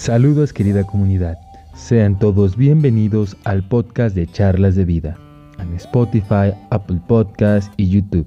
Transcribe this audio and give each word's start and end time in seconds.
Saludos 0.00 0.54
querida 0.54 0.82
comunidad. 0.84 1.36
Sean 1.74 2.18
todos 2.18 2.56
bienvenidos 2.56 3.36
al 3.44 3.62
podcast 3.68 4.16
de 4.16 4.26
Charlas 4.26 4.74
de 4.74 4.86
Vida 4.86 5.18
en 5.58 5.74
Spotify, 5.74 6.54
Apple 6.70 7.02
Podcast 7.06 7.70
y 7.76 7.90
YouTube. 7.90 8.26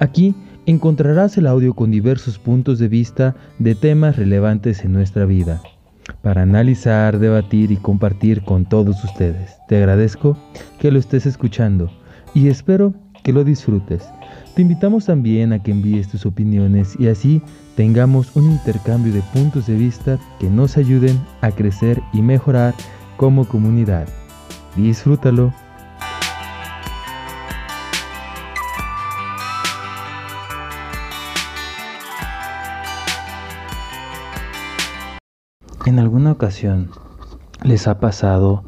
Aquí 0.00 0.34
encontrarás 0.66 1.38
el 1.38 1.46
audio 1.46 1.74
con 1.74 1.92
diversos 1.92 2.40
puntos 2.40 2.80
de 2.80 2.88
vista 2.88 3.36
de 3.60 3.76
temas 3.76 4.16
relevantes 4.16 4.84
en 4.84 4.94
nuestra 4.94 5.26
vida 5.26 5.62
para 6.22 6.42
analizar, 6.42 7.20
debatir 7.20 7.70
y 7.70 7.76
compartir 7.76 8.42
con 8.42 8.64
todos 8.64 9.04
ustedes. 9.04 9.58
Te 9.68 9.76
agradezco 9.76 10.36
que 10.80 10.90
lo 10.90 10.98
estés 10.98 11.24
escuchando 11.24 11.88
y 12.34 12.48
espero 12.48 12.92
que 13.22 13.32
lo 13.32 13.44
disfrutes. 13.44 14.08
Te 14.56 14.62
invitamos 14.62 15.04
también 15.04 15.52
a 15.52 15.62
que 15.62 15.70
envíes 15.70 16.08
tus 16.08 16.26
opiniones 16.26 16.98
y 16.98 17.06
así 17.06 17.42
tengamos 17.76 18.34
un 18.34 18.50
intercambio 18.50 19.12
de 19.12 19.20
puntos 19.20 19.66
de 19.66 19.74
vista 19.74 20.18
que 20.40 20.48
nos 20.48 20.78
ayuden 20.78 21.20
a 21.42 21.52
crecer 21.52 22.02
y 22.12 22.22
mejorar 22.22 22.74
como 23.18 23.46
comunidad. 23.46 24.08
Disfrútalo. 24.74 25.52
En 35.84 36.00
alguna 36.00 36.32
ocasión 36.32 36.90
les 37.62 37.86
ha 37.86 38.00
pasado 38.00 38.64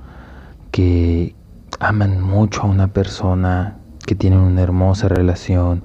que 0.71 1.35
aman 1.81 2.23
mucho 2.23 2.63
a 2.63 2.67
una 2.67 2.89
persona, 2.89 3.79
que 4.07 4.15
tienen 4.15 4.39
una 4.39 4.63
hermosa 4.63 5.09
relación, 5.09 5.83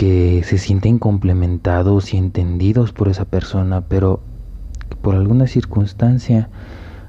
que 0.00 0.42
se 0.46 0.56
sienten 0.56 0.98
complementados 0.98 2.14
y 2.14 2.16
entendidos 2.16 2.90
por 2.90 3.08
esa 3.08 3.26
persona, 3.26 3.82
pero 3.82 4.20
por 5.02 5.14
alguna 5.14 5.46
circunstancia 5.46 6.48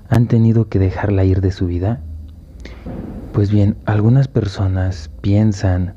han 0.09 0.27
tenido 0.27 0.67
que 0.67 0.77
dejarla 0.77 1.23
ir 1.23 1.39
de 1.39 1.53
su 1.53 1.67
vida? 1.67 2.01
Pues 3.31 3.49
bien, 3.49 3.77
algunas 3.85 4.27
personas 4.27 5.09
piensan 5.21 5.93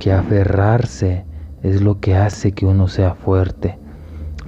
que 0.00 0.10
aferrarse 0.10 1.26
es 1.62 1.82
lo 1.82 2.00
que 2.00 2.16
hace 2.16 2.52
que 2.52 2.64
uno 2.64 2.88
sea 2.88 3.14
fuerte. 3.14 3.78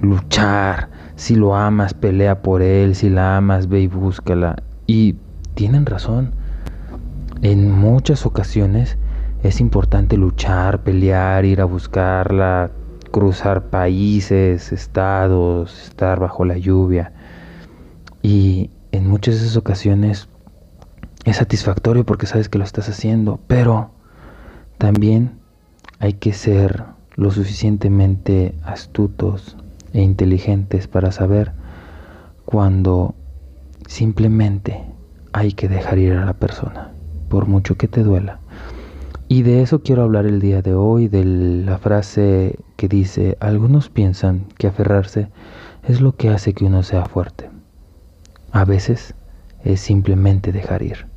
Luchar, 0.01 0.89
si 1.17 1.35
lo 1.35 1.55
amas, 1.55 1.93
pelea 1.93 2.41
por 2.41 2.63
él, 2.63 2.95
si 2.95 3.11
la 3.11 3.37
amas, 3.37 3.69
ve 3.69 3.81
y 3.81 3.87
búscala. 3.87 4.55
Y 4.87 5.17
tienen 5.53 5.85
razón. 5.85 6.31
En 7.43 7.71
muchas 7.71 8.25
ocasiones 8.25 8.97
es 9.43 9.59
importante 9.59 10.17
luchar, 10.17 10.83
pelear, 10.83 11.45
ir 11.45 11.61
a 11.61 11.65
buscarla, 11.65 12.71
cruzar 13.11 13.69
países, 13.69 14.71
estados, 14.71 15.87
estar 15.87 16.19
bajo 16.19 16.45
la 16.45 16.57
lluvia. 16.57 17.11
Y 18.21 18.69
en 18.91 19.07
muchas 19.07 19.35
de 19.35 19.41
esas 19.41 19.57
ocasiones 19.57 20.27
es 21.25 21.37
satisfactorio 21.37 22.05
porque 22.05 22.27
sabes 22.27 22.49
que 22.49 22.57
lo 22.57 22.63
estás 22.63 22.89
haciendo, 22.89 23.39
pero 23.47 23.91
también 24.77 25.39
hay 25.99 26.13
que 26.13 26.33
ser 26.33 26.83
lo 27.15 27.31
suficientemente 27.31 28.55
astutos 28.63 29.57
e 29.93 30.01
inteligentes 30.01 30.87
para 30.87 31.11
saber 31.11 31.51
cuando 32.45 33.15
simplemente 33.87 34.83
hay 35.33 35.53
que 35.53 35.67
dejar 35.67 35.97
ir 35.99 36.13
a 36.13 36.25
la 36.25 36.33
persona, 36.33 36.91
por 37.29 37.47
mucho 37.47 37.75
que 37.75 37.87
te 37.87 38.03
duela. 38.03 38.40
Y 39.31 39.43
de 39.43 39.61
eso 39.61 39.81
quiero 39.81 40.03
hablar 40.03 40.25
el 40.25 40.41
día 40.41 40.61
de 40.61 40.73
hoy, 40.73 41.07
de 41.07 41.23
la 41.23 41.77
frase 41.77 42.59
que 42.75 42.89
dice, 42.89 43.37
algunos 43.39 43.87
piensan 43.87 44.43
que 44.57 44.67
aferrarse 44.67 45.29
es 45.87 46.01
lo 46.01 46.17
que 46.17 46.27
hace 46.27 46.51
que 46.53 46.65
uno 46.65 46.83
sea 46.83 47.05
fuerte. 47.05 47.49
A 48.51 48.65
veces 48.65 49.15
es 49.63 49.79
simplemente 49.79 50.51
dejar 50.51 50.81
ir. 50.81 51.07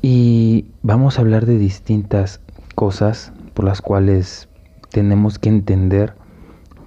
Y 0.00 0.66
vamos 0.82 1.18
a 1.18 1.22
hablar 1.22 1.44
de 1.44 1.58
distintas 1.58 2.40
cosas 2.76 3.32
por 3.52 3.64
las 3.64 3.82
cuales 3.82 4.48
tenemos 4.92 5.40
que 5.40 5.48
entender 5.48 6.14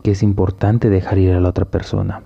que 0.02 0.12
es 0.12 0.24
importante 0.24 0.90
dejar 0.90 1.18
ir 1.18 1.34
a 1.34 1.42
la 1.42 1.50
otra 1.50 1.66
persona. 1.66 2.22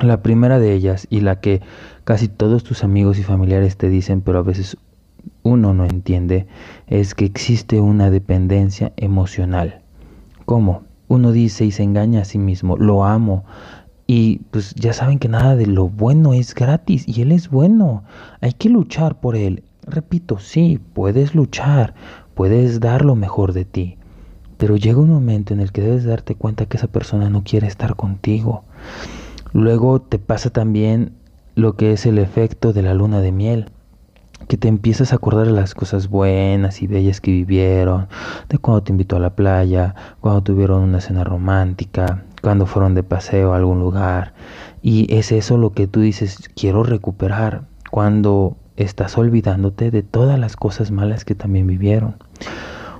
La 0.00 0.22
primera 0.22 0.58
de 0.58 0.72
ellas 0.72 1.06
y 1.10 1.20
la 1.20 1.40
que 1.40 1.60
casi 2.04 2.28
todos 2.28 2.64
tus 2.64 2.84
amigos 2.84 3.18
y 3.18 3.22
familiares 3.22 3.76
te 3.76 3.90
dicen, 3.90 4.22
pero 4.22 4.38
a 4.38 4.42
veces 4.42 4.78
uno 5.44 5.74
no 5.74 5.84
entiende 5.84 6.46
es 6.88 7.14
que 7.14 7.24
existe 7.24 7.80
una 7.80 8.10
dependencia 8.10 8.92
emocional. 8.96 9.82
¿Cómo? 10.46 10.82
Uno 11.06 11.30
dice 11.30 11.64
y 11.64 11.70
se 11.70 11.84
engaña 11.84 12.22
a 12.22 12.24
sí 12.24 12.38
mismo, 12.38 12.76
lo 12.76 13.04
amo. 13.04 13.44
Y 14.06 14.38
pues 14.50 14.74
ya 14.74 14.92
saben 14.92 15.18
que 15.18 15.28
nada 15.28 15.54
de 15.54 15.66
lo 15.66 15.88
bueno 15.88 16.32
es 16.34 16.54
gratis 16.54 17.06
y 17.06 17.22
él 17.22 17.30
es 17.30 17.50
bueno. 17.50 18.04
Hay 18.40 18.54
que 18.54 18.68
luchar 18.68 19.20
por 19.20 19.36
él. 19.36 19.62
Repito, 19.86 20.38
sí, 20.38 20.80
puedes 20.94 21.34
luchar, 21.34 21.94
puedes 22.34 22.80
dar 22.80 23.04
lo 23.04 23.14
mejor 23.14 23.52
de 23.52 23.66
ti. 23.66 23.96
Pero 24.56 24.76
llega 24.76 24.98
un 24.98 25.10
momento 25.10 25.52
en 25.52 25.60
el 25.60 25.72
que 25.72 25.82
debes 25.82 26.04
darte 26.04 26.34
cuenta 26.34 26.66
que 26.66 26.78
esa 26.78 26.88
persona 26.88 27.28
no 27.28 27.44
quiere 27.44 27.66
estar 27.66 27.96
contigo. 27.96 28.64
Luego 29.52 30.00
te 30.00 30.18
pasa 30.18 30.50
también 30.50 31.12
lo 31.54 31.76
que 31.76 31.92
es 31.92 32.06
el 32.06 32.18
efecto 32.18 32.72
de 32.72 32.82
la 32.82 32.94
luna 32.94 33.20
de 33.20 33.32
miel 33.32 33.70
que 34.46 34.56
te 34.56 34.68
empiezas 34.68 35.12
a 35.12 35.16
acordar 35.16 35.46
de 35.46 35.52
las 35.52 35.74
cosas 35.74 36.08
buenas 36.08 36.82
y 36.82 36.86
bellas 36.86 37.20
que 37.20 37.30
vivieron, 37.30 38.08
de 38.48 38.58
cuando 38.58 38.82
te 38.82 38.92
invitó 38.92 39.16
a 39.16 39.20
la 39.20 39.34
playa, 39.34 39.94
cuando 40.20 40.42
tuvieron 40.42 40.82
una 40.82 41.00
cena 41.00 41.24
romántica, 41.24 42.24
cuando 42.42 42.66
fueron 42.66 42.94
de 42.94 43.02
paseo 43.02 43.52
a 43.52 43.56
algún 43.56 43.80
lugar. 43.80 44.34
Y 44.82 45.12
es 45.14 45.32
eso 45.32 45.56
lo 45.56 45.72
que 45.72 45.86
tú 45.86 46.00
dices, 46.00 46.50
quiero 46.54 46.82
recuperar, 46.82 47.62
cuando 47.90 48.56
estás 48.76 49.16
olvidándote 49.16 49.90
de 49.90 50.02
todas 50.02 50.38
las 50.38 50.56
cosas 50.56 50.90
malas 50.90 51.24
que 51.24 51.34
también 51.34 51.66
vivieron. 51.66 52.16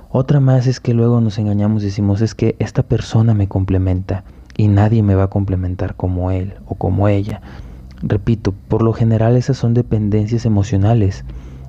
Otra 0.09 0.39
más 0.39 0.67
es 0.67 0.79
que 0.79 0.93
luego 0.93 1.19
nos 1.19 1.37
engañamos 1.37 1.83
y 1.83 1.87
decimos, 1.87 2.21
es 2.21 2.35
que 2.35 2.55
esta 2.59 2.83
persona 2.83 3.33
me 3.33 3.49
complementa 3.49 4.23
y 4.55 4.69
nadie 4.69 5.03
me 5.03 5.15
va 5.15 5.23
a 5.23 5.29
complementar 5.29 5.95
como 5.95 6.31
él 6.31 6.53
o 6.65 6.75
como 6.75 7.09
ella. 7.09 7.41
Repito, 8.07 8.53
por 8.67 8.83
lo 8.83 8.93
general 8.93 9.35
esas 9.35 9.57
son 9.57 9.73
dependencias 9.73 10.45
emocionales. 10.45 11.25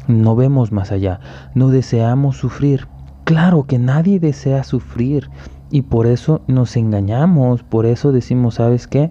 No 0.06 0.36
vemos 0.36 0.70
más 0.70 0.92
allá, 0.92 1.18
no 1.54 1.68
deseamos 1.68 2.36
sufrir. 2.36 2.88
Claro 3.24 3.64
que 3.66 3.78
nadie 3.78 4.20
desea 4.20 4.62
sufrir 4.62 5.30
y 5.70 5.82
por 5.82 6.06
eso 6.06 6.42
nos 6.46 6.76
engañamos, 6.76 7.62
por 7.62 7.86
eso 7.86 8.12
decimos, 8.12 8.56
¿sabes 8.56 8.86
qué? 8.86 9.10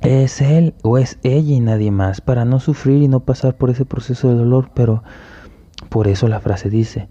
Es 0.00 0.40
él 0.40 0.74
o 0.82 0.96
es 0.96 1.18
ella 1.22 1.54
y 1.54 1.60
nadie 1.60 1.90
más, 1.90 2.22
para 2.22 2.46
no 2.46 2.60
sufrir 2.60 3.02
y 3.02 3.08
no 3.08 3.20
pasar 3.20 3.58
por 3.58 3.68
ese 3.68 3.84
proceso 3.84 4.28
de 4.28 4.36
dolor, 4.36 4.70
pero 4.72 5.02
por 5.90 6.08
eso 6.08 6.28
la 6.28 6.40
frase 6.40 6.70
dice, 6.70 7.08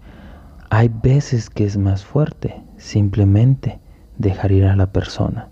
hay 0.68 0.88
veces 0.88 1.48
que 1.48 1.64
es 1.64 1.76
más 1.76 2.04
fuerte 2.04 2.60
simplemente 2.76 3.78
dejar 4.18 4.50
ir 4.50 4.64
a 4.64 4.74
la 4.74 4.88
persona. 4.88 5.48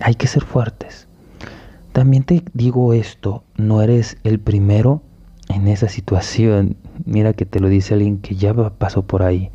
Hay 0.00 0.16
que 0.16 0.26
ser 0.26 0.44
fuertes. 0.44 1.05
También 1.96 2.24
te 2.24 2.44
digo 2.52 2.92
esto, 2.92 3.42
no 3.56 3.80
eres 3.80 4.18
el 4.22 4.38
primero 4.38 5.00
en 5.48 5.66
esa 5.66 5.88
situación. 5.88 6.76
Mira 7.06 7.32
que 7.32 7.46
te 7.46 7.58
lo 7.58 7.70
dice 7.70 7.94
alguien 7.94 8.18
que 8.18 8.34
ya 8.34 8.52
pasó 8.52 9.06
por 9.06 9.22
ahí 9.22 9.50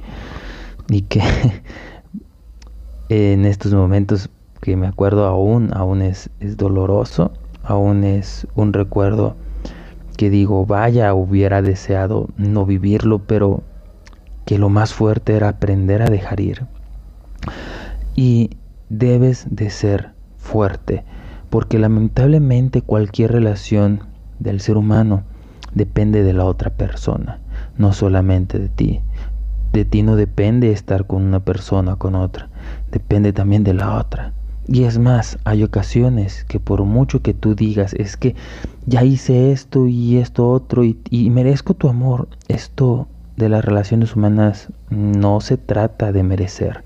y 0.89 1.03
que 1.03 1.21
en 3.09 3.45
estos 3.45 3.75
momentos 3.75 4.31
que 4.59 4.75
me 4.75 4.87
acuerdo 4.87 5.27
aún, 5.27 5.69
aún 5.75 6.01
es, 6.01 6.31
es 6.39 6.57
doloroso, 6.57 7.31
aún 7.61 8.03
es 8.03 8.47
un 8.55 8.73
recuerdo 8.73 9.35
que 10.17 10.31
digo, 10.31 10.65
vaya, 10.65 11.13
hubiera 11.13 11.61
deseado 11.61 12.27
no 12.37 12.65
vivirlo, 12.65 13.19
pero 13.19 13.61
que 14.45 14.57
lo 14.57 14.69
más 14.69 14.95
fuerte 14.95 15.35
era 15.35 15.49
aprender 15.49 16.01
a 16.01 16.09
dejar 16.09 16.39
ir. 16.39 16.65
Y 18.15 18.49
debes 18.89 19.45
de 19.51 19.69
ser 19.69 20.13
fuerte 20.37 21.03
porque 21.51 21.77
lamentablemente 21.77 22.81
cualquier 22.81 23.33
relación 23.33 24.05
del 24.39 24.61
ser 24.61 24.77
humano 24.77 25.23
depende 25.75 26.23
de 26.23 26.31
la 26.33 26.45
otra 26.45 26.71
persona, 26.71 27.39
no 27.77 27.91
solamente 27.91 28.57
de 28.57 28.69
ti. 28.69 29.01
De 29.73 29.83
ti 29.83 30.01
no 30.01 30.15
depende 30.15 30.71
estar 30.71 31.05
con 31.05 31.21
una 31.23 31.41
persona 31.41 31.93
o 31.93 31.97
con 31.97 32.15
otra, 32.15 32.49
depende 32.89 33.33
también 33.33 33.65
de 33.65 33.73
la 33.73 33.97
otra. 33.97 34.31
Y 34.65 34.85
es 34.85 34.97
más, 34.97 35.39
hay 35.43 35.63
ocasiones 35.63 36.45
que 36.45 36.61
por 36.61 36.83
mucho 36.85 37.21
que 37.21 37.33
tú 37.33 37.53
digas, 37.53 37.93
es 37.95 38.15
que 38.15 38.33
ya 38.85 39.03
hice 39.03 39.51
esto 39.51 39.87
y 39.87 40.17
esto 40.17 40.49
otro 40.49 40.85
y, 40.85 40.99
y 41.09 41.29
merezco 41.31 41.73
tu 41.73 41.89
amor, 41.89 42.29
esto 42.47 43.09
de 43.35 43.49
las 43.49 43.65
relaciones 43.65 44.15
humanas 44.15 44.69
no 44.89 45.41
se 45.41 45.57
trata 45.57 46.13
de 46.13 46.23
merecer. 46.23 46.85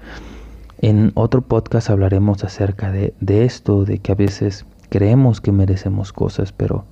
En 0.87 1.13
otro 1.15 1.41
podcast 1.41 1.89
hablaremos 1.89 2.43
acerca 2.43 2.91
de, 2.91 3.15
esto, 3.27 3.85
de 3.85 3.97
que 3.97 4.11
a 4.11 4.15
veces 4.15 4.67
creemos 4.89 5.41
que 5.41 5.51
merecemos 5.51 6.13
cosas, 6.13 6.51
pero 6.51 6.85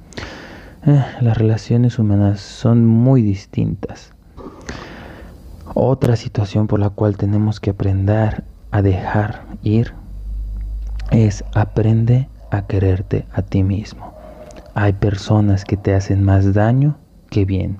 eh, 0.88 1.06
las 1.22 1.38
relaciones 1.38 2.00
humanas 2.00 2.40
son 2.40 2.88
muy 2.88 3.22
distintas. 3.22 4.12
Otra 5.76 6.16
situación 6.16 6.66
por 6.66 6.80
la 6.80 6.90
cual 6.90 7.18
tenemos 7.18 7.60
que 7.60 7.70
aprender 7.70 8.44
a 8.72 8.82
dejar 8.82 9.44
ir 9.62 9.94
es 11.12 11.44
aprende 11.54 12.30
a 12.50 12.66
quererte 12.66 13.28
a 13.32 13.44
ti 13.44 13.62
mismo. 13.62 14.12
Hay 14.74 14.94
personas 14.94 15.66
que 15.66 15.78
te 15.78 15.94
hacen 15.94 16.24
más 16.24 16.56
daño 16.56 16.98
que 17.30 17.46
bien. 17.46 17.78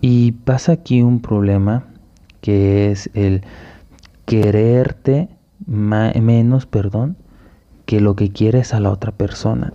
Y 0.00 0.32
pasa 0.32 0.72
aquí 0.72 1.00
un 1.00 1.20
problema 1.20 1.84
que 2.40 2.90
es 2.90 3.08
el 3.14 3.42
quererte 4.26 5.28
menos, 5.66 6.66
perdón, 6.66 7.16
que 7.86 8.00
lo 8.00 8.16
que 8.16 8.30
quieres 8.30 8.74
a 8.74 8.80
la 8.80 8.90
otra 8.90 9.12
persona. 9.12 9.72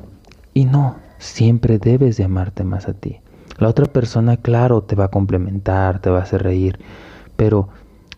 Y 0.53 0.65
no, 0.65 0.95
siempre 1.17 1.77
debes 1.77 2.17
de 2.17 2.23
amarte 2.23 2.63
más 2.63 2.87
a 2.87 2.93
ti. 2.93 3.19
La 3.57 3.67
otra 3.67 3.85
persona, 3.85 4.37
claro, 4.37 4.81
te 4.81 4.95
va 4.95 5.05
a 5.05 5.11
complementar, 5.11 5.99
te 5.99 6.09
va 6.09 6.19
a 6.19 6.23
hacer 6.23 6.43
reír, 6.43 6.79
pero 7.35 7.69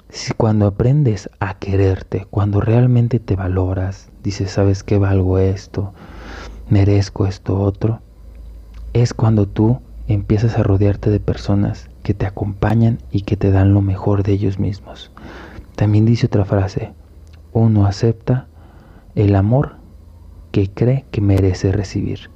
si 0.10 0.34
cuando 0.34 0.68
aprendes 0.68 1.30
a 1.40 1.56
quererte, 1.56 2.28
cuando 2.30 2.62
realmente 2.62 3.20
te 3.20 3.36
valoras, 3.36 4.10
dices, 4.24 4.52
¿sabes 4.52 4.84
qué 4.84 4.98
valgo 4.98 5.40
esto? 5.40 5.94
Merezco 6.70 7.26
esto 7.26 7.60
otro, 7.60 8.02
es 8.94 9.14
cuando 9.14 9.48
tú 9.48 9.80
empiezas 10.08 10.58
a 10.58 10.64
rodearte 10.64 11.10
de 11.10 11.20
personas 11.20 11.90
que 12.04 12.14
te 12.14 12.26
acompañan 12.26 13.00
y 13.12 13.22
que 13.22 13.38
te 13.38 13.52
dan 13.52 13.74
lo 13.74 13.82
mejor 13.82 14.24
de 14.24 14.34
ellos 14.34 14.60
mismos. 14.60 15.12
También 15.76 16.06
dice 16.06 16.28
otra 16.28 16.46
frase, 16.46 16.94
uno 17.54 17.86
acepta 17.86 18.48
el 19.16 19.36
amor 19.36 19.76
que 20.52 20.70
cree 20.70 21.06
que 21.12 21.22
merece 21.22 21.72
recibir. 21.72 22.30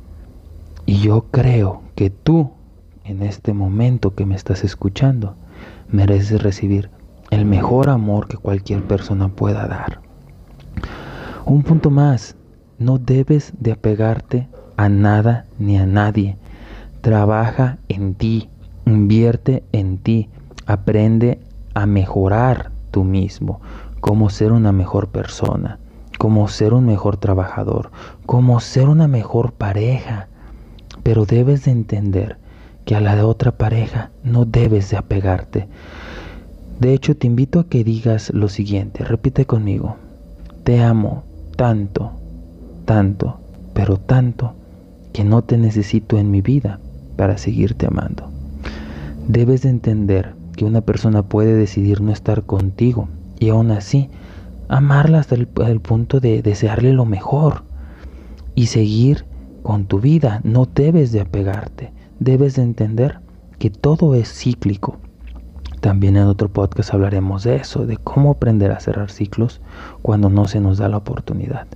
Y 0.85 0.99
yo 0.99 1.25
creo 1.31 1.81
que 1.95 2.09
tú, 2.09 2.51
en 3.03 3.23
este 3.23 3.53
momento 3.53 4.15
que 4.15 4.25
me 4.25 4.35
estás 4.35 4.63
escuchando, 4.63 5.35
mereces 5.89 6.41
recibir 6.41 6.89
el 7.31 7.45
mejor 7.45 7.89
amor 7.89 8.27
que 8.27 8.37
cualquier 8.37 8.83
persona 8.83 9.29
pueda 9.29 9.67
dar. 9.67 10.01
Un 11.45 11.63
punto 11.63 11.89
más, 11.89 12.35
no 12.77 12.97
debes 12.97 13.53
de 13.59 13.71
apegarte 13.71 14.47
a 14.77 14.89
nada 14.89 15.45
ni 15.59 15.77
a 15.77 15.85
nadie. 15.85 16.37
Trabaja 17.01 17.77
en 17.87 18.15
ti, 18.15 18.49
invierte 18.85 19.63
en 19.71 19.97
ti, 19.97 20.29
aprende 20.65 21.39
a 21.73 21.85
mejorar 21.85 22.71
tú 22.91 23.03
mismo, 23.03 23.61
cómo 24.05 24.29
ser 24.29 24.51
una 24.51 24.71
mejor 24.71 25.07
persona, 25.07 25.79
cómo 26.19 26.47
ser 26.47 26.75
un 26.75 26.85
mejor 26.85 27.17
trabajador, 27.17 27.89
cómo 28.27 28.59
ser 28.59 28.87
una 28.87 29.07
mejor 29.07 29.53
pareja. 29.53 30.27
Pero 31.01 31.25
debes 31.25 31.65
de 31.65 31.71
entender 31.71 32.37
que 32.85 32.95
a 32.95 33.01
la 33.01 33.15
de 33.15 33.23
otra 33.23 33.53
pareja 33.57 34.11
no 34.23 34.45
debes 34.45 34.91
de 34.91 34.97
apegarte. 34.97 35.67
De 36.79 36.93
hecho, 36.93 37.17
te 37.17 37.25
invito 37.25 37.59
a 37.59 37.67
que 37.67 37.83
digas 37.83 38.29
lo 38.31 38.47
siguiente, 38.47 39.03
repite 39.03 39.47
conmigo, 39.47 39.95
te 40.63 40.83
amo 40.83 41.23
tanto, 41.57 42.11
tanto, 42.85 43.39
pero 43.73 43.97
tanto, 43.97 44.53
que 45.13 45.23
no 45.23 45.41
te 45.41 45.57
necesito 45.57 46.19
en 46.19 46.29
mi 46.29 46.41
vida 46.41 46.79
para 47.15 47.39
seguirte 47.39 47.87
amando. 47.87 48.29
Debes 49.27 49.63
de 49.63 49.69
entender 49.69 50.35
que 50.55 50.63
una 50.63 50.81
persona 50.81 51.23
puede 51.23 51.55
decidir 51.55 52.01
no 52.01 52.11
estar 52.11 52.43
contigo 52.43 53.07
y 53.39 53.49
aún 53.49 53.71
así 53.71 54.09
amarla 54.67 55.19
hasta 55.19 55.35
el, 55.35 55.47
punto 55.47 56.19
de 56.19 56.41
desearle 56.41 56.93
lo 56.93 57.05
mejor 57.05 57.63
y 58.55 58.67
seguir 58.67 59.25
con 59.63 59.85
tu 59.85 59.99
vida. 59.99 60.41
No 60.43 60.65
debes 60.65 61.11
de 61.11 61.21
apegarte, 61.21 61.93
debes 62.19 62.55
de 62.55 62.63
entender 62.63 63.19
que 63.59 63.69
todo 63.69 64.15
es 64.15 64.31
cíclico. 64.31 64.97
También 65.81 66.17
en 66.17 66.23
otro 66.23 66.49
podcast 66.49 66.93
hablaremos 66.93 67.43
de 67.43 67.57
eso, 67.57 67.85
de 67.85 67.97
cómo 67.97 68.31
aprender 68.31 68.71
a 68.71 68.79
cerrar 68.79 69.11
ciclos 69.11 69.61
cuando 70.01 70.29
no 70.29 70.45
se 70.47 70.59
nos 70.59 70.79
da 70.79 70.89
la 70.89 70.97
oportunidad. 70.97 71.67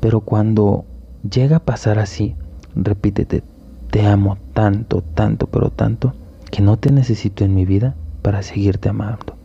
Pero 0.00 0.20
cuando 0.20 0.84
llega 1.28 1.56
a 1.56 1.64
pasar 1.64 1.98
así, 1.98 2.36
repítete, 2.74 3.42
te 3.90 4.06
amo 4.06 4.38
tanto, 4.52 5.02
tanto, 5.02 5.46
pero 5.46 5.70
tanto, 5.70 6.14
que 6.50 6.62
no 6.62 6.76
te 6.76 6.92
necesito 6.92 7.44
en 7.44 7.54
mi 7.54 7.64
vida 7.64 7.94
para 8.22 8.42
seguirte 8.42 8.88
amando. 8.88 9.39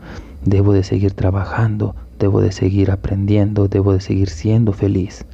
Debo 0.45 0.74
de 0.74 0.83
seguir 0.83 1.13
trabajando, 1.13 1.95
debo 2.19 2.42
de 2.42 2.51
seguir 2.51 2.92
aprendiendo, 2.92 3.68
debo 3.68 3.94
de 3.94 4.00
seguir 4.00 4.30
siendo 4.30 4.74
feliz. 4.74 5.25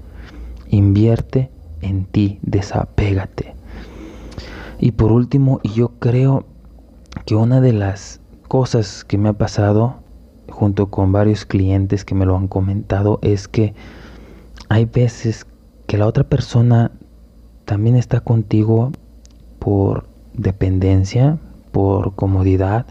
Invierte 0.69 1.51
en 1.81 2.05
ti, 2.05 2.39
desapégate. 2.41 3.55
Y 4.79 4.93
por 4.93 5.11
último, 5.11 5.59
y 5.63 5.73
yo 5.73 5.89
creo 5.99 6.45
que 7.25 7.35
una 7.35 7.61
de 7.61 7.73
las 7.73 8.19
cosas 8.47 9.03
que 9.03 9.17
me 9.17 9.29
ha 9.29 9.33
pasado 9.33 9.97
junto 10.49 10.89
con 10.89 11.11
varios 11.11 11.45
clientes 11.45 12.03
que 12.03 12.15
me 12.15 12.25
lo 12.25 12.35
han 12.35 12.47
comentado 12.47 13.19
es 13.21 13.47
que 13.47 13.73
hay 14.69 14.85
veces 14.85 15.45
que 15.87 15.97
la 15.97 16.07
otra 16.07 16.23
persona 16.23 16.91
también 17.65 17.95
está 17.95 18.21
contigo 18.21 18.91
por 19.59 20.07
dependencia, 20.33 21.37
por 21.71 22.15
comodidad, 22.15 22.85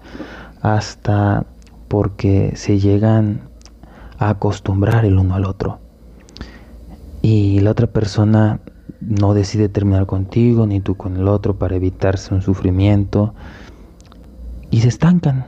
hasta 0.63 1.47
porque 1.91 2.53
se 2.55 2.79
llegan 2.79 3.49
a 4.17 4.31
acostumbrar 4.31 5.05
el 5.05 5.19
uno 5.19 5.35
al 5.35 5.45
otro. 5.45 5.81
Y 7.21 7.59
la 7.59 7.73
otra 7.73 7.89
persona 7.89 8.61
no 9.01 9.35
decide 9.35 9.69
terminar 9.69 10.07
contigo 10.07 10.69
ni 10.69 10.79
tú 10.79 10.97
con 10.97 11.17
el 11.17 11.27
otro 11.27 11.59
para 11.59 11.75
evitarse 11.75 12.33
un 12.33 12.43
sufrimiento. 12.43 13.35
Y 14.71 14.83
se 14.83 14.89
estancan 14.89 15.47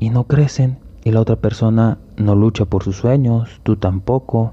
y 0.00 0.10
no 0.10 0.24
crecen. 0.24 0.80
Y 1.04 1.12
la 1.12 1.20
otra 1.20 1.36
persona 1.36 1.98
no 2.16 2.34
lucha 2.34 2.64
por 2.64 2.82
sus 2.82 2.96
sueños, 2.96 3.60
tú 3.62 3.76
tampoco. 3.76 4.52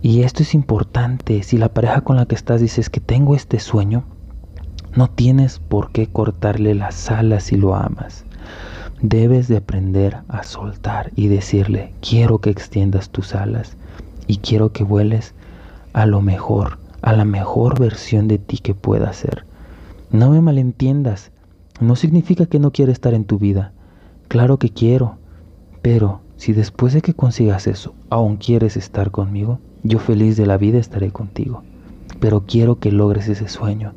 Y 0.00 0.22
esto 0.22 0.44
es 0.44 0.54
importante. 0.54 1.42
Si 1.42 1.58
la 1.58 1.74
pareja 1.74 2.02
con 2.02 2.14
la 2.14 2.26
que 2.26 2.36
estás 2.36 2.60
dices 2.60 2.88
que 2.88 3.00
tengo 3.00 3.34
este 3.34 3.58
sueño, 3.58 4.04
no 4.94 5.08
tienes 5.10 5.58
por 5.58 5.90
qué 5.90 6.06
cortarle 6.06 6.76
las 6.76 7.10
alas 7.10 7.42
si 7.42 7.56
lo 7.56 7.74
amas. 7.74 8.26
Debes 9.02 9.48
de 9.48 9.56
aprender 9.56 10.18
a 10.28 10.42
soltar 10.42 11.10
y 11.16 11.28
decirle, 11.28 11.94
quiero 12.02 12.36
que 12.38 12.50
extiendas 12.50 13.08
tus 13.08 13.34
alas 13.34 13.78
y 14.26 14.36
quiero 14.38 14.72
que 14.72 14.84
vueles 14.84 15.32
a 15.94 16.04
lo 16.04 16.20
mejor, 16.20 16.78
a 17.00 17.14
la 17.14 17.24
mejor 17.24 17.80
versión 17.80 18.28
de 18.28 18.36
ti 18.36 18.58
que 18.58 18.74
pueda 18.74 19.10
ser. 19.14 19.46
No 20.10 20.28
me 20.28 20.42
malentiendas, 20.42 21.30
no 21.80 21.96
significa 21.96 22.44
que 22.44 22.58
no 22.58 22.72
quiera 22.72 22.92
estar 22.92 23.14
en 23.14 23.24
tu 23.24 23.38
vida. 23.38 23.72
Claro 24.28 24.58
que 24.58 24.68
quiero, 24.68 25.16
pero 25.80 26.20
si 26.36 26.52
después 26.52 26.92
de 26.92 27.00
que 27.00 27.14
consigas 27.14 27.68
eso 27.68 27.94
aún 28.10 28.36
quieres 28.36 28.76
estar 28.76 29.10
conmigo, 29.10 29.60
yo 29.82 29.98
feliz 29.98 30.36
de 30.36 30.44
la 30.44 30.58
vida 30.58 30.78
estaré 30.78 31.10
contigo. 31.10 31.62
Pero 32.20 32.44
quiero 32.46 32.78
que 32.78 32.92
logres 32.92 33.28
ese 33.28 33.48
sueño. 33.48 33.94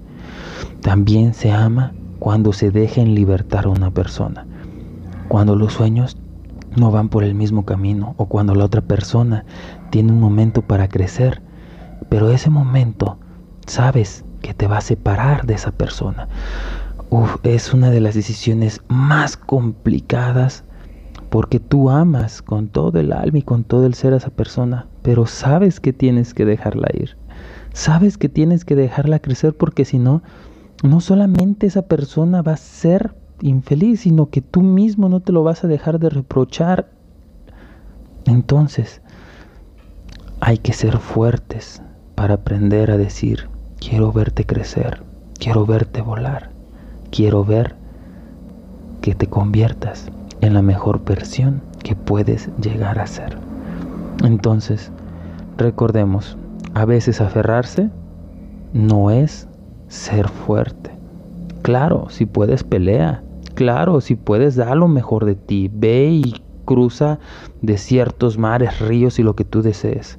También 0.80 1.34
se 1.34 1.52
ama 1.52 1.92
cuando 2.20 2.54
se 2.54 2.72
deja 2.72 3.02
en 3.02 3.16
libertad 3.16 3.66
a 3.66 3.70
una 3.70 3.92
persona 3.92 4.48
cuando 5.34 5.56
los 5.56 5.74
sueños 5.74 6.16
no 6.78 6.92
van 6.92 7.10
por 7.10 7.24
el 7.24 7.34
mismo 7.34 7.66
camino 7.66 8.14
o 8.18 8.28
cuando 8.28 8.54
la 8.54 8.66
otra 8.66 8.82
persona 8.82 9.46
tiene 9.90 10.12
un 10.12 10.20
momento 10.20 10.62
para 10.62 10.88
crecer, 10.88 11.42
pero 12.08 12.30
ese 12.30 12.52
momento 12.52 13.18
sabes 13.66 14.24
que 14.44 14.54
te 14.54 14.68
va 14.68 14.78
a 14.78 14.82
separar 14.82 15.48
de 15.48 15.56
esa 15.56 15.72
persona. 15.72 16.28
es 17.42 17.74
una 17.74 17.90
de 17.90 18.00
las 18.00 18.14
decisiones 18.14 18.82
más 18.90 19.36
complicadas 19.36 20.66
porque 21.32 21.60
tú 21.60 21.90
amas 21.90 22.44
con 22.44 22.68
todo 22.68 23.00
el 23.00 23.12
alma 23.12 23.40
y 23.40 23.42
con 23.42 23.64
todo 23.64 23.88
el 23.88 23.96
ser 23.96 24.14
a 24.14 24.18
esa 24.18 24.30
persona, 24.30 24.86
pero 25.02 25.26
sabes 25.26 25.80
que 25.80 25.94
tienes 25.94 26.36
que 26.36 26.46
dejarla 26.46 26.90
ir. 26.94 27.18
Sabes 27.74 28.20
que 28.20 28.30
tienes 28.30 28.66
que 28.66 28.76
dejarla 28.76 29.18
crecer 29.18 29.58
porque 29.58 29.84
si 29.84 29.98
no, 29.98 30.22
no 30.84 31.02
solamente 31.02 31.66
esa 31.66 31.88
persona 31.88 32.44
va 32.44 32.52
a 32.52 32.58
ser 32.58 33.16
infeliz, 33.44 34.02
sino 34.02 34.30
que 34.30 34.42
tú 34.42 34.62
mismo 34.62 35.10
no 35.10 35.20
te 35.20 35.32
lo 35.32 35.44
vas 35.44 35.64
a 35.64 35.68
dejar 35.68 36.00
de 36.00 36.10
reprochar. 36.10 36.90
Entonces, 38.26 39.02
hay 40.40 40.58
que 40.58 40.74
ser 40.74 40.98
fuertes 40.98 41.82
para 42.16 42.36
aprender 42.36 42.90
a 42.90 42.98
decir, 42.98 43.50
quiero 43.80 44.12
verte 44.12 44.46
crecer, 44.46 45.04
quiero 45.38 45.66
verte 45.66 46.02
volar, 46.02 46.52
quiero 47.12 47.44
ver 47.44 47.76
que 49.02 49.14
te 49.14 49.28
conviertas 49.28 50.10
en 50.42 50.54
la 50.54 50.62
mejor 50.62 51.04
versión 51.04 51.62
que 51.84 51.96
puedes 51.96 52.50
llegar 52.62 53.00
a 53.00 53.08
ser. 53.08 53.38
Entonces, 54.24 54.92
recordemos, 55.58 56.38
a 56.74 56.86
veces 56.86 57.20
aferrarse 57.20 57.90
no 58.72 59.12
es 59.12 59.48
ser 59.90 60.30
fuerte. 60.30 60.92
Claro, 61.62 62.08
si 62.10 62.26
puedes 62.26 62.64
pelea, 62.64 63.24
Claro, 63.56 64.02
si 64.02 64.16
puedes 64.16 64.56
dar 64.56 64.76
lo 64.76 64.88
mejor 64.88 65.26
de 65.26 65.36
ti, 65.36 65.70
ve 65.72 66.10
y 66.10 66.42
cruza 66.66 67.20
desiertos, 67.62 68.38
mares, 68.38 68.80
ríos 68.80 69.20
y 69.20 69.24
lo 69.24 69.36
que 69.36 69.46
tú 69.46 69.62
desees. 69.62 70.18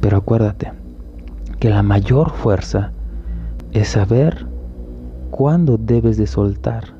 Pero 0.00 0.18
acuérdate 0.18 0.72
que 1.58 1.70
la 1.70 1.82
mayor 1.82 2.30
fuerza 2.30 2.92
es 3.72 3.88
saber 3.88 4.46
cuándo 5.30 5.78
debes 5.78 6.16
de 6.16 6.26
soltar, 6.26 6.94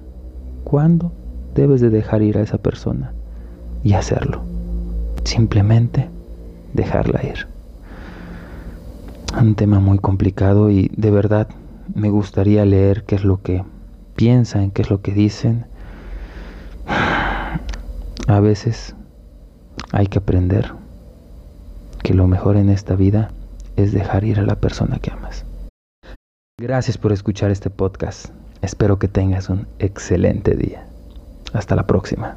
cuándo 0.65 1.13
debes 1.55 1.81
de 1.81 1.91
dejar 1.91 2.23
ir 2.23 2.39
a 2.39 2.43
esa 2.43 2.59
persona 2.59 3.13
y 3.85 3.93
hacerlo. 3.93 4.41
Simplemente 5.25 6.09
dejarla 6.75 7.23
ir. 7.25 7.47
un 9.41 9.55
tema 9.55 9.81
muy 9.81 9.99
complicado 9.99 10.71
y 10.71 10.91
de 10.97 11.11
verdad 11.11 11.49
me 11.95 12.11
gustaría 12.11 12.65
leer 12.65 13.05
qué 13.05 13.17
es 13.17 13.25
lo 13.25 13.43
que 13.43 13.65
piensan, 14.23 14.71
qué 14.71 14.83
es 14.83 14.91
lo 14.91 15.03
que 15.03 15.11
dicen. 15.11 15.67
A 16.87 18.39
veces 18.39 18.95
hay 19.91 20.07
que 20.07 20.19
aprender 20.19 20.71
que 22.05 22.15
lo 22.15 22.29
mejor 22.29 22.57
en 22.57 22.69
esta 22.69 22.95
vida 22.95 23.33
es 23.75 23.91
dejar 23.91 24.23
ir 24.23 24.39
a 24.39 24.45
la 24.45 24.61
persona 24.61 25.01
que 25.01 25.11
amas. 25.11 25.45
Gracias 26.57 26.99
por 26.99 27.11
escuchar 27.11 27.51
este 27.51 27.69
podcast. 27.69 28.27
Espero 28.61 29.01
que 29.01 29.09
tengas 29.09 29.49
un 29.49 29.67
excelente 29.81 30.55
día. 30.55 30.87
Hasta 31.53 31.75
la 31.75 31.89
próxima. 31.89 32.37